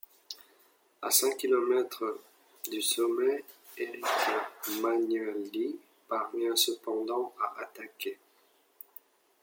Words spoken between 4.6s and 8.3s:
Magnaldi parvient cependant à attaquer.